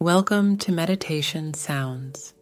[0.00, 2.34] Welcome to Meditation Sounds,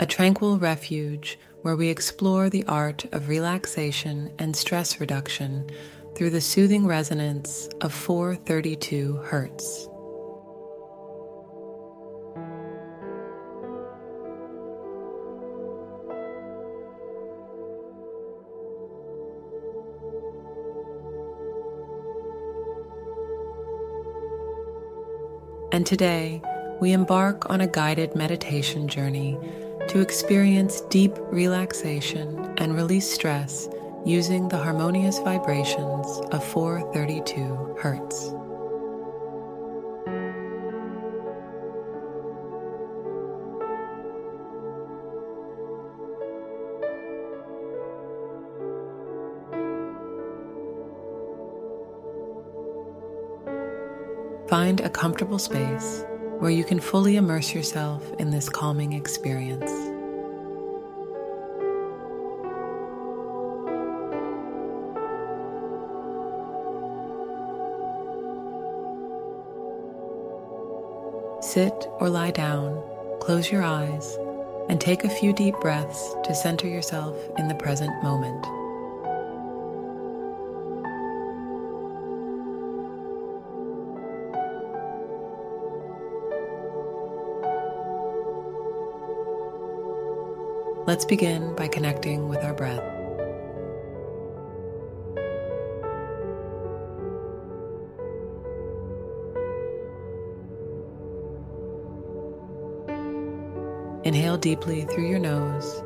[0.00, 5.68] a tranquil refuge where we explore the art of relaxation and stress reduction
[6.16, 9.86] through the soothing resonance of 432 Hertz.
[25.70, 26.40] And today,
[26.80, 29.38] we embark on a guided meditation journey
[29.88, 33.68] to experience deep relaxation and release stress
[34.04, 38.32] using the harmonious vibrations of 432 Hertz.
[54.48, 56.04] Find a comfortable space
[56.40, 59.70] where you can fully immerse yourself in this calming experience.
[71.40, 72.82] Sit or lie down,
[73.20, 74.18] close your eyes,
[74.68, 78.44] and take a few deep breaths to center yourself in the present moment.
[90.86, 92.84] Let's begin by connecting with our breath.
[104.04, 105.82] Inhale deeply through your nose,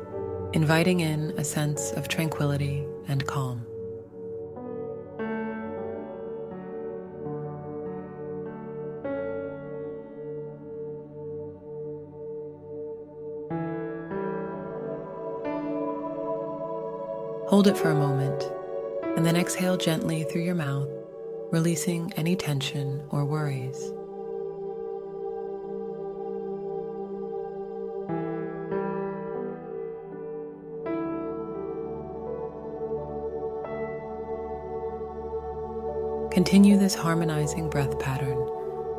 [0.51, 3.68] inviting in a sense of tranquility and calm.
[17.59, 18.49] Hold it for a moment,
[19.17, 20.87] and then exhale gently through your mouth,
[21.51, 23.91] releasing any tension or worries.
[36.31, 38.37] Continue this harmonizing breath pattern,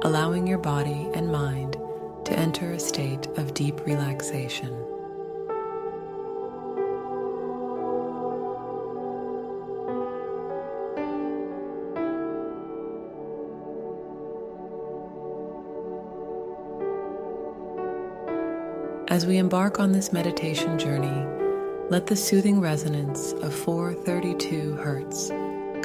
[0.03, 1.78] allowing your body and mind
[2.26, 5.00] to enter a state of deep relaxation.
[19.10, 21.26] As we embark on this meditation journey,
[21.91, 25.31] let the soothing resonance of 432 Hertz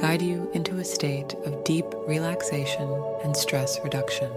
[0.00, 2.88] guide you into a state of deep relaxation
[3.24, 4.30] and stress reduction.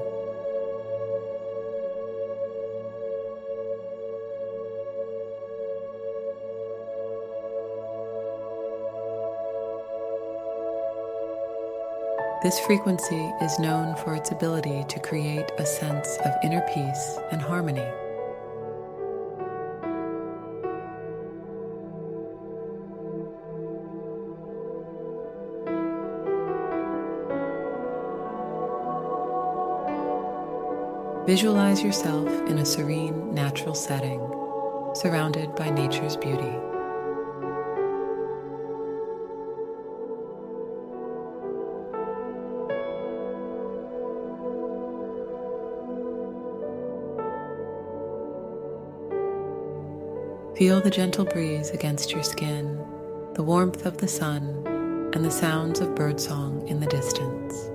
[12.42, 17.40] This frequency is known for its ability to create a sense of inner peace and
[17.40, 17.88] harmony.
[31.30, 34.20] Visualize yourself in a serene, natural setting,
[34.96, 36.42] surrounded by nature's beauty.
[50.58, 52.84] Feel the gentle breeze against your skin,
[53.36, 54.64] the warmth of the sun,
[55.14, 57.69] and the sounds of birdsong in the distance.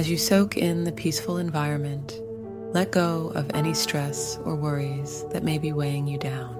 [0.00, 2.22] As you soak in the peaceful environment,
[2.72, 6.56] let go of any stress or worries that may be weighing you down.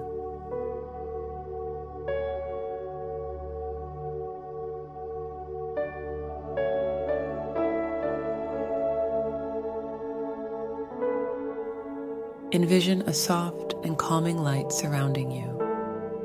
[12.51, 15.47] Envision a soft and calming light surrounding you,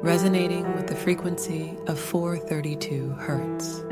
[0.03, 3.87] resonating with the frequency of 432 hertz.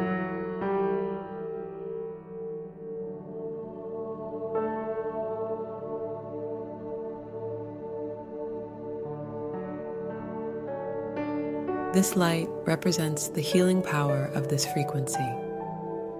[12.04, 15.26] This light represents the healing power of this frequency,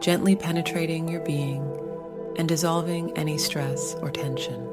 [0.01, 1.61] gently penetrating your being
[2.39, 4.67] and dissolving any stress or tension.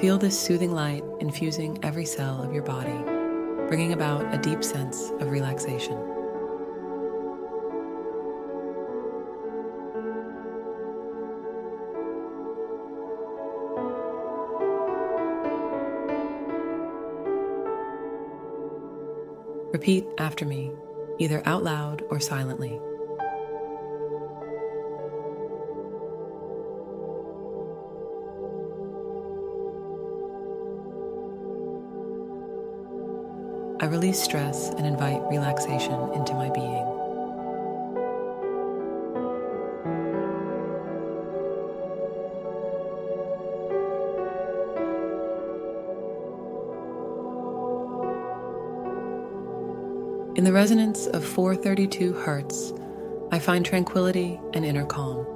[0.00, 2.98] Feel this soothing light infusing every cell of your body,
[3.68, 6.15] bringing about a deep sense of relaxation.
[19.76, 20.72] Repeat after me,
[21.18, 22.80] either out loud or silently.
[33.78, 36.95] I release stress and invite relaxation into my being.
[50.46, 52.72] The resonance of 432 hertz,
[53.32, 55.26] I find tranquility and inner calm.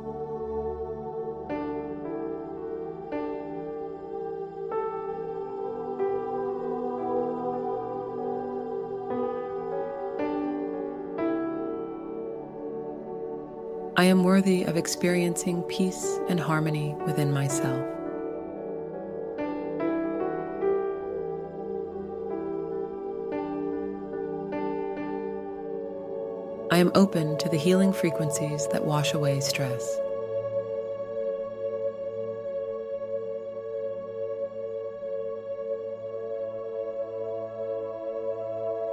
[13.97, 18.00] I am worthy of experiencing peace and harmony within myself.
[26.81, 29.99] Am open to the healing frequencies that wash away stress.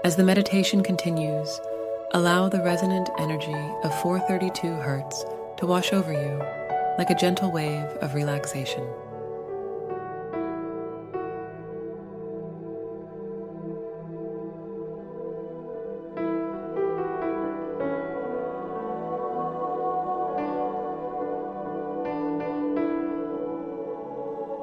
[0.03, 1.59] As the meditation continues,
[2.11, 3.53] allow the resonant energy
[3.83, 5.25] of 432 hertz
[5.57, 6.41] to wash over you
[6.97, 8.87] like a gentle wave of relaxation.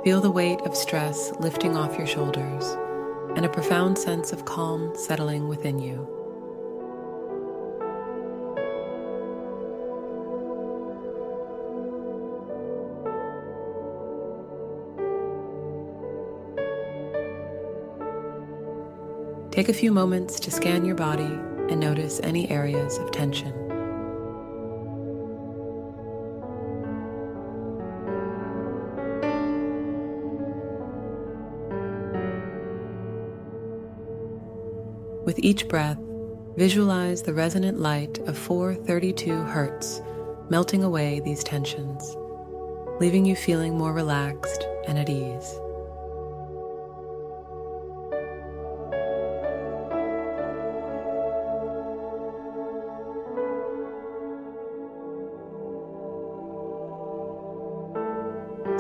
[0.04, 2.76] Feel the weight of stress lifting off your shoulders
[3.36, 6.06] and a profound sense of calm settling within you.
[19.50, 23.63] Take a few moments to scan your body and notice any areas of tension.
[35.34, 35.98] With each breath,
[36.56, 40.00] visualize the resonant light of 432 hertz
[40.48, 42.16] melting away these tensions,
[43.00, 45.58] leaving you feeling more relaxed and at ease.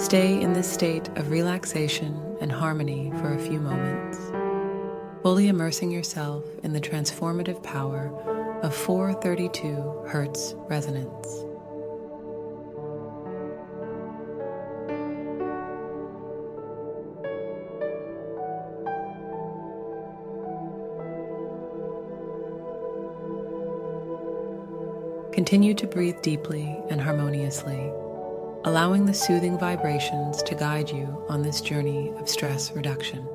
[0.00, 4.33] Stay in this state of relaxation and harmony for a few moments
[5.24, 8.12] fully immersing yourself in the transformative power
[8.62, 11.46] of 432 Hertz resonance.
[25.32, 27.90] Continue to breathe deeply and harmoniously,
[28.66, 33.26] allowing the soothing vibrations to guide you on this journey of stress reduction.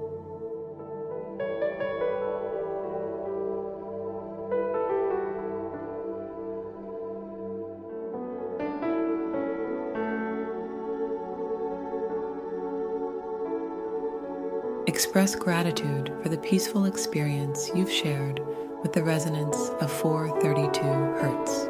[15.29, 18.41] Express gratitude for the peaceful experience you've shared
[18.81, 21.69] with the resonance of 432 Hertz.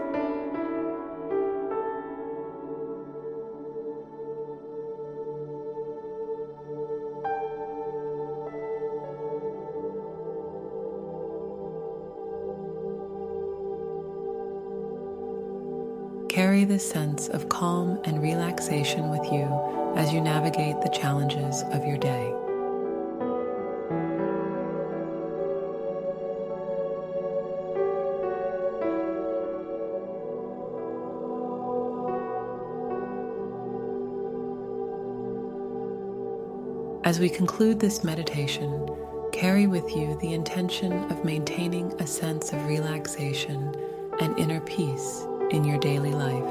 [16.34, 21.86] Carry this sense of calm and relaxation with you as you navigate the challenges of
[21.86, 22.34] your day.
[37.20, 38.88] As we conclude this meditation,
[39.34, 43.76] carry with you the intention of maintaining a sense of relaxation
[44.22, 46.50] and inner peace in your daily life.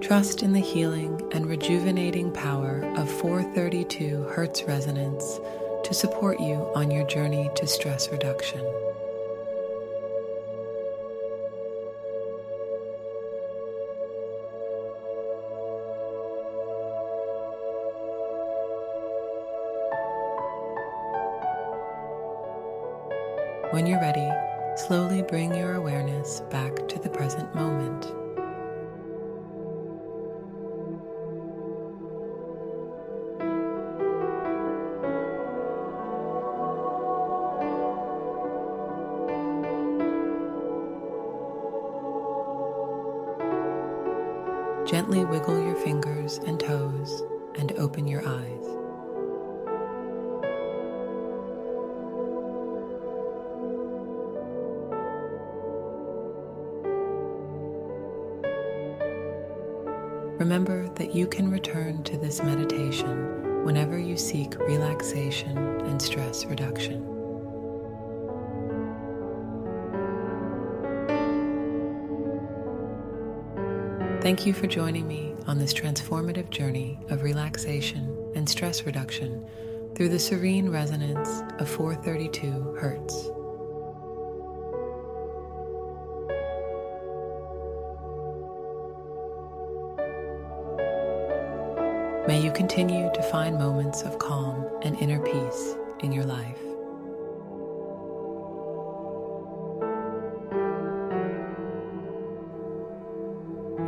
[0.00, 5.38] Trust in the healing and rejuvenating power of 432 Hertz resonance
[5.88, 8.60] to support you on your journey to stress reduction.
[60.48, 67.04] Remember that you can return to this meditation whenever you seek relaxation and stress reduction.
[74.22, 79.46] Thank you for joining me on this transformative journey of relaxation and stress reduction
[79.94, 83.28] through the serene resonance of 432 Hertz.
[92.28, 96.60] May you continue to find moments of calm and inner peace in your life.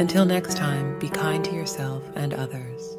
[0.00, 2.96] Until next time, be kind to yourself and others.